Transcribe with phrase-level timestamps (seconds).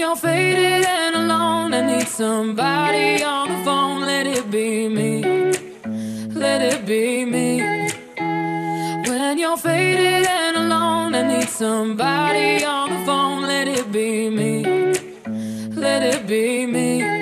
[0.00, 1.74] You're faded and alone.
[1.74, 4.00] I need somebody on the phone.
[4.00, 5.22] Let it be me.
[6.32, 7.60] Let it be me.
[9.06, 13.42] When you're faded and alone, I need somebody on the phone.
[13.42, 14.64] Let it be me.
[15.76, 17.19] Let it be me.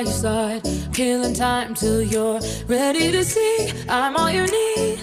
[0.00, 0.62] by your side,
[0.94, 3.70] killing time till you're ready to see.
[3.88, 4.98] I'm all you need.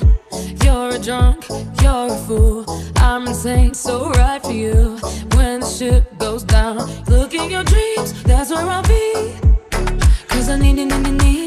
[0.63, 1.47] You're a drunk,
[1.81, 2.65] you're a fool.
[2.95, 4.97] I'm insane, so right for you.
[5.35, 9.35] When the ship goes down, look at your dreams, that's where I'll be.
[10.29, 11.46] Cause I need, need, need, need.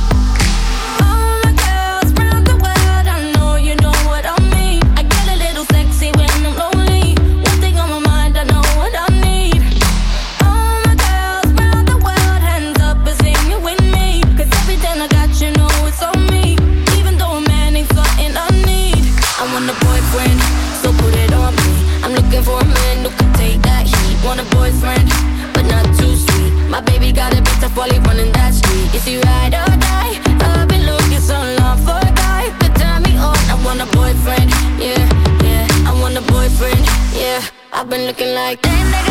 [24.23, 25.09] want a boyfriend,
[25.53, 26.53] but not too sweet.
[26.69, 28.93] My baby got a bitch that's probably running that street.
[28.93, 30.13] If you ride or die?
[30.41, 33.37] I've been looking so long for a guy, but turn me on.
[33.49, 35.03] I want a boyfriend, yeah,
[35.43, 35.89] yeah.
[35.89, 37.41] I want a boyfriend, yeah.
[37.73, 39.10] I've been looking like that nigga.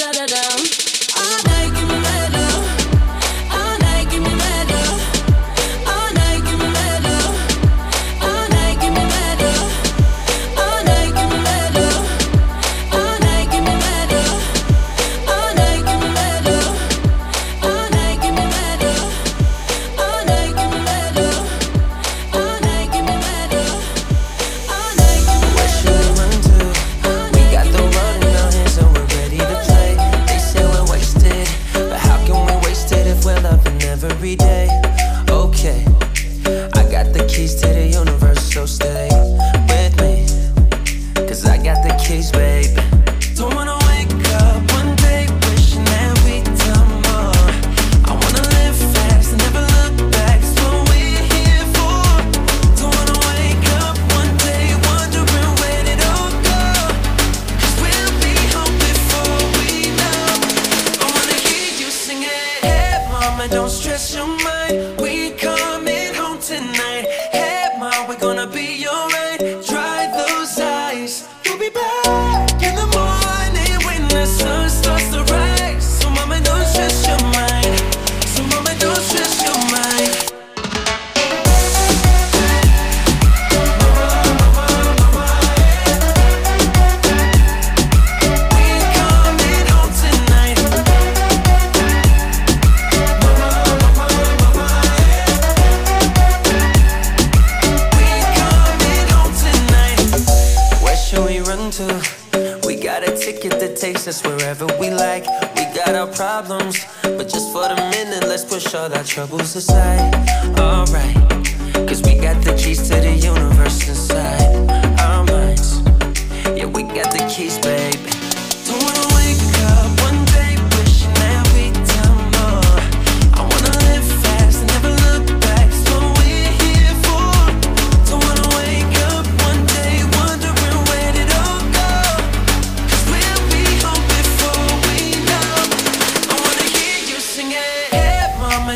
[106.21, 106.85] problems.
[107.01, 110.50] But just for the minute, let's push all our troubles aside.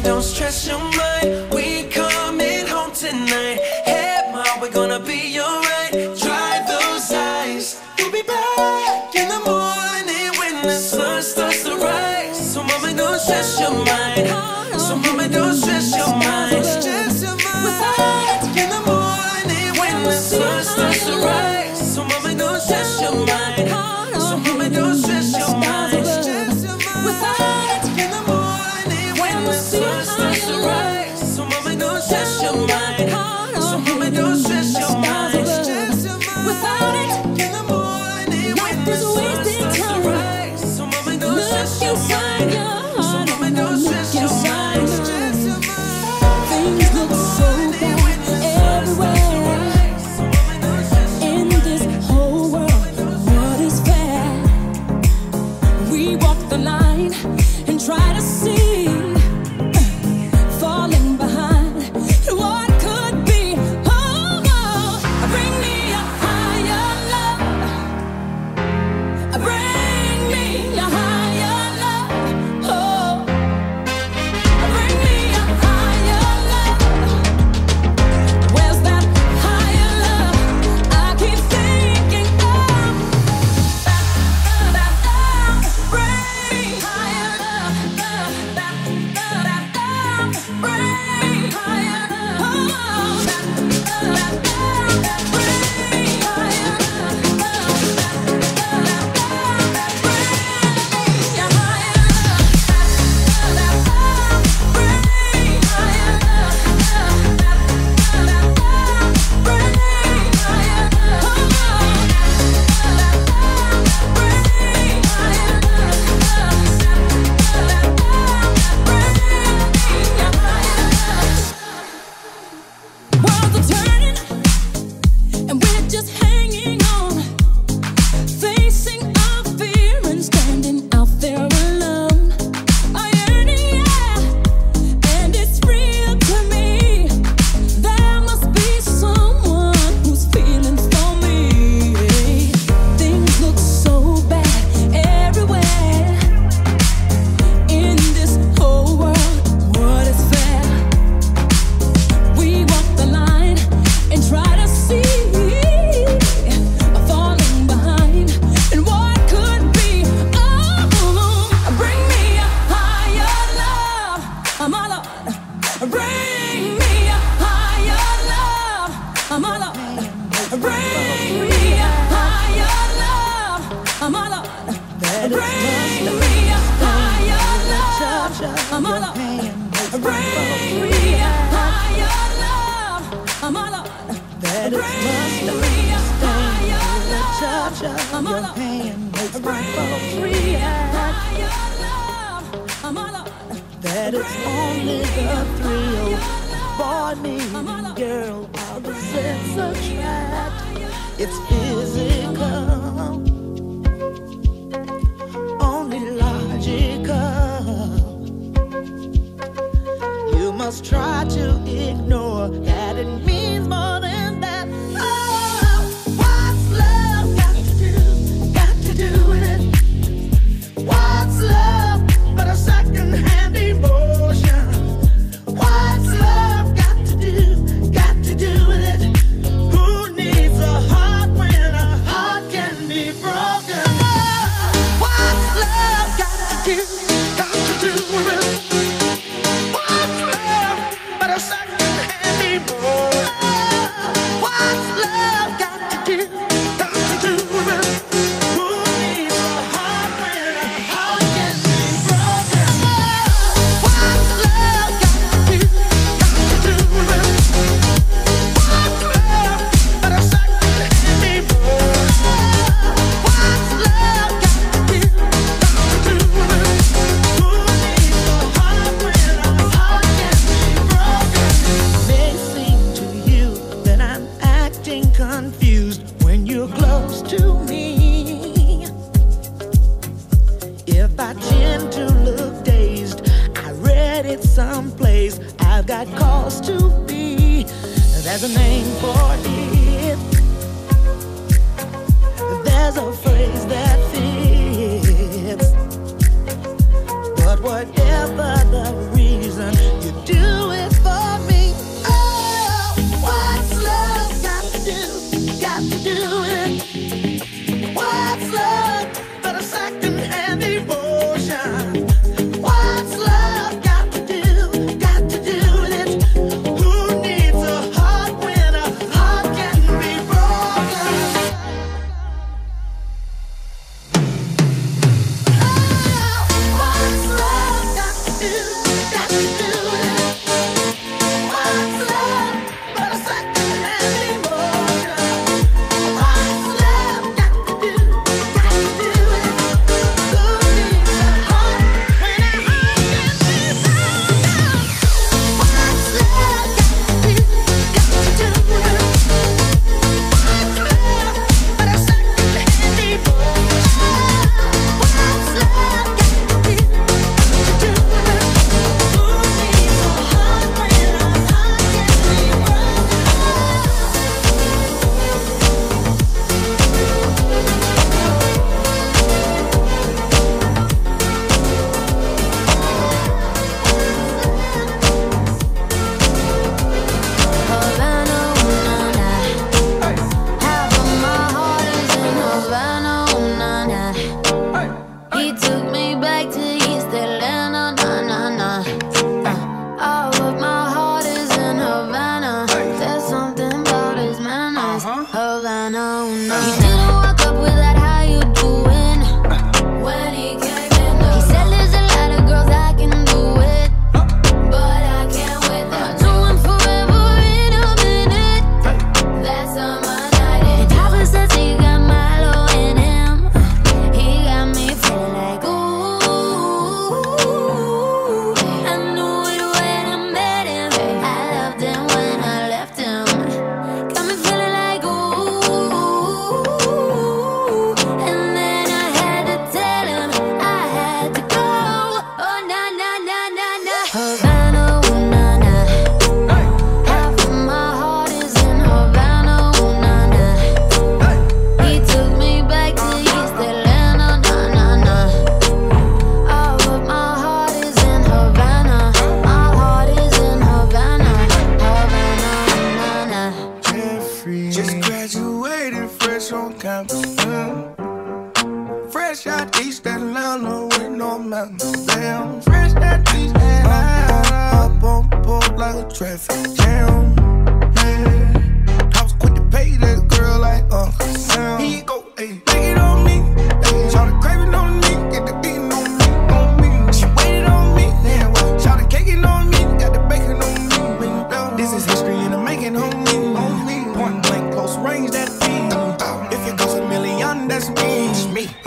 [0.05, 1.54] Don't stress your mind.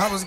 [0.09, 0.25] Vamos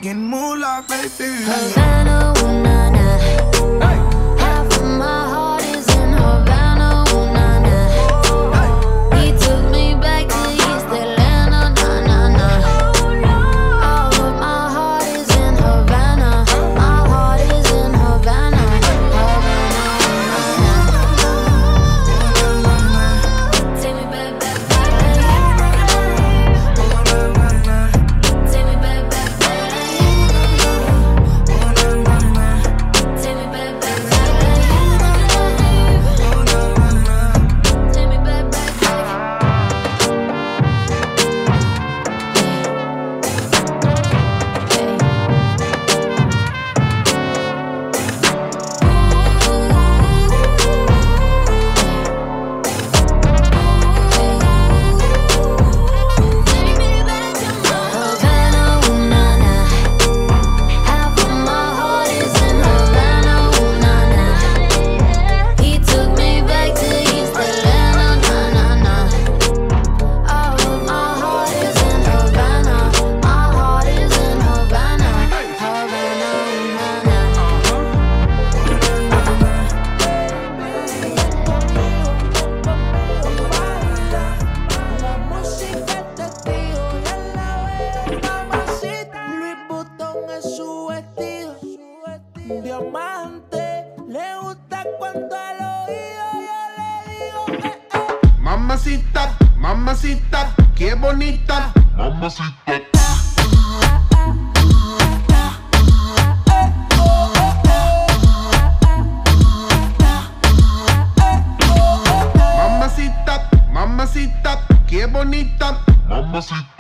[115.33, 116.70] a bailar.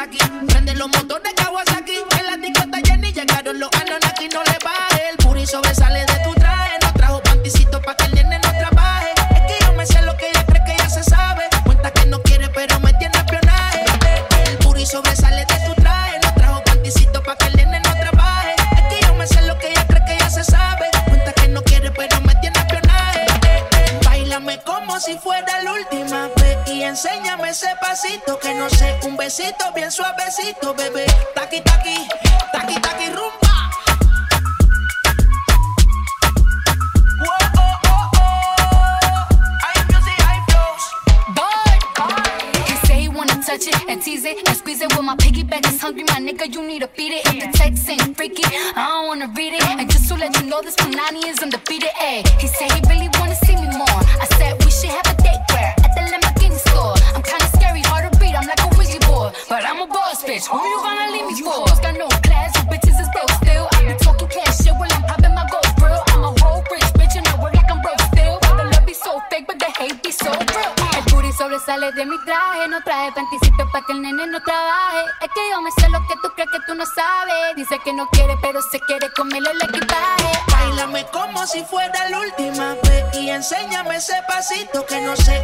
[0.00, 0.18] aquí.
[0.46, 1.39] Prende los motores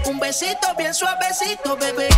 [0.05, 2.09] un besito bien suavecito, bebé.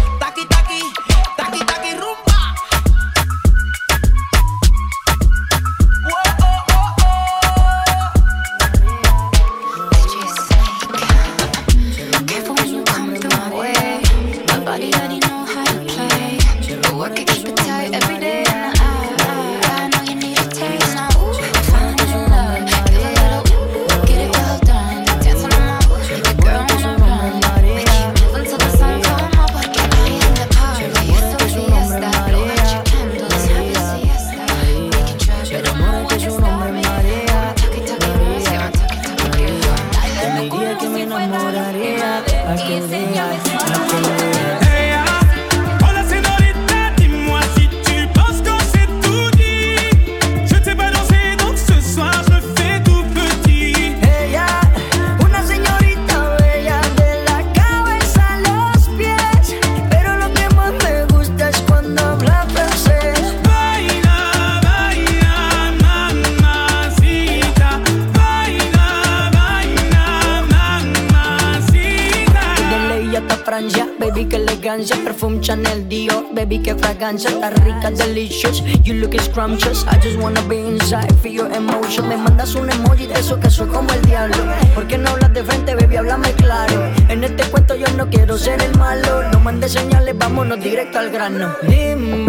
[74.38, 80.18] elegancia Perfume Chanel Dior, baby, qué fragancia Está rica, delicious, you look scrumptious I just
[80.18, 83.90] wanna be inside, feel your emotion Me mandas un emoji de eso que soy como
[83.92, 84.36] el diablo
[84.74, 85.96] ¿Por qué no hablas de frente, baby?
[85.96, 90.60] Háblame claro En este cuento yo no quiero ser el malo No mandes señales, vámonos
[90.60, 92.28] directo al grano Dime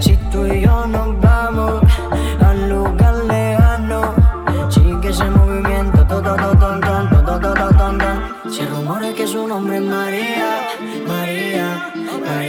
[0.00, 1.82] si tú y yo nos vamos
[2.40, 4.14] al lugar lejano
[4.70, 9.46] Sigue ese movimiento, todo, todo, todo, todo, todo, todo, todo, todo Se rumora que su
[9.46, 10.67] nombre es María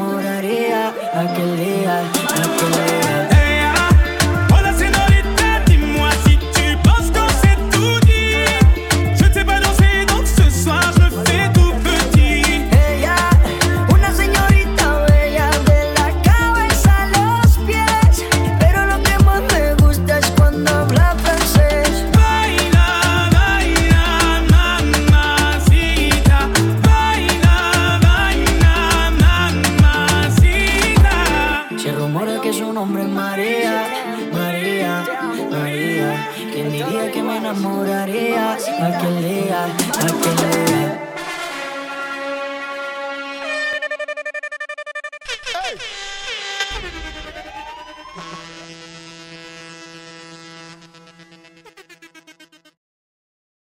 [0.00, 3.39] enamoraría aquel día, aquel día.